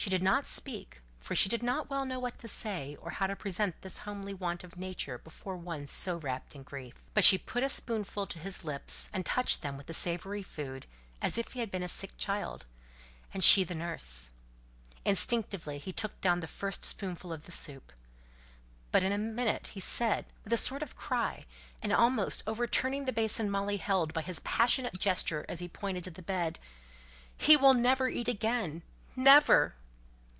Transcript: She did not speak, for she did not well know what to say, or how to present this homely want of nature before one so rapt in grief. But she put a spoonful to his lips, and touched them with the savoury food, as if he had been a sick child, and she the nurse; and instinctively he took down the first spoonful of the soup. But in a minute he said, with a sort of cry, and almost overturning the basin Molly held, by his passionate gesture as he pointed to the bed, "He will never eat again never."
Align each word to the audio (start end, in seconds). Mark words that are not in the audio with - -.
She 0.00 0.10
did 0.10 0.22
not 0.22 0.46
speak, 0.46 1.00
for 1.18 1.34
she 1.34 1.48
did 1.48 1.62
not 1.62 1.90
well 1.90 2.04
know 2.06 2.20
what 2.20 2.38
to 2.38 2.46
say, 2.46 2.96
or 3.00 3.10
how 3.10 3.26
to 3.26 3.34
present 3.34 3.82
this 3.82 3.98
homely 3.98 4.32
want 4.32 4.62
of 4.62 4.76
nature 4.78 5.18
before 5.18 5.56
one 5.56 5.88
so 5.88 6.18
rapt 6.18 6.54
in 6.54 6.62
grief. 6.62 6.94
But 7.14 7.24
she 7.24 7.36
put 7.36 7.64
a 7.64 7.68
spoonful 7.68 8.28
to 8.28 8.38
his 8.38 8.62
lips, 8.62 9.10
and 9.12 9.26
touched 9.26 9.60
them 9.60 9.76
with 9.76 9.86
the 9.86 9.92
savoury 9.92 10.44
food, 10.44 10.86
as 11.20 11.36
if 11.36 11.52
he 11.54 11.58
had 11.60 11.72
been 11.72 11.82
a 11.82 11.88
sick 11.88 12.16
child, 12.16 12.64
and 13.34 13.42
she 13.42 13.64
the 13.64 13.74
nurse; 13.74 14.30
and 15.04 15.08
instinctively 15.10 15.78
he 15.78 15.90
took 15.92 16.18
down 16.20 16.38
the 16.40 16.46
first 16.46 16.84
spoonful 16.84 17.32
of 17.32 17.46
the 17.46 17.52
soup. 17.52 17.92
But 18.92 19.02
in 19.02 19.10
a 19.10 19.18
minute 19.18 19.66
he 19.74 19.80
said, 19.80 20.26
with 20.44 20.52
a 20.52 20.56
sort 20.56 20.84
of 20.84 20.94
cry, 20.94 21.44
and 21.82 21.92
almost 21.92 22.44
overturning 22.46 23.04
the 23.04 23.12
basin 23.12 23.50
Molly 23.50 23.78
held, 23.78 24.14
by 24.14 24.22
his 24.22 24.38
passionate 24.40 25.00
gesture 25.00 25.44
as 25.48 25.58
he 25.58 25.66
pointed 25.68 26.04
to 26.04 26.10
the 26.12 26.22
bed, 26.22 26.60
"He 27.36 27.56
will 27.56 27.74
never 27.74 28.08
eat 28.08 28.28
again 28.28 28.82
never." 29.16 29.74